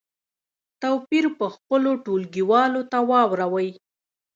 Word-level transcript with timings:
توپیر 0.81 1.25
په 1.37 1.45
خپلو 1.55 1.91
ټولګیوالو 2.03 2.81
ته 2.91 2.97
واوروئ. 3.09 3.69